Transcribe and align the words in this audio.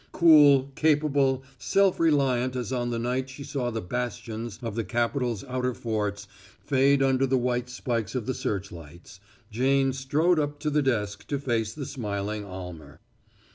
Cool, 0.13 0.71
capable, 0.73 1.43
self 1.59 1.99
reliant 1.99 2.55
as 2.55 2.73
on 2.73 2.89
the 2.89 2.97
night 2.97 3.29
she 3.29 3.43
saw 3.43 3.69
the 3.69 3.83
bastions 3.83 4.57
of 4.63 4.73
the 4.73 4.83
capital's 4.83 5.43
outer 5.43 5.75
forts 5.75 6.27
fade 6.65 7.03
under 7.03 7.27
the 7.27 7.37
white 7.37 7.69
spikes 7.69 8.15
of 8.15 8.25
the 8.25 8.33
search 8.33 8.71
lights, 8.71 9.19
Jane 9.51 9.93
strode 9.93 10.39
up 10.39 10.59
the 10.59 10.81
desk 10.81 11.27
to 11.27 11.37
face 11.37 11.73
the 11.75 11.85
smiling 11.85 12.43
Almer. 12.43 12.99